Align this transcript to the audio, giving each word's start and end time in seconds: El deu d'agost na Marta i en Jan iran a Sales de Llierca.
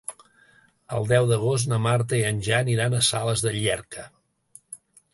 El 0.99 1.05
deu 1.11 1.27
d'agost 1.33 1.69
na 1.73 1.79
Marta 1.85 2.19
i 2.21 2.25
en 2.33 2.41
Jan 2.49 2.75
iran 2.79 2.99
a 2.99 3.05
Sales 3.13 3.47
de 3.49 3.57
Llierca. 3.61 4.11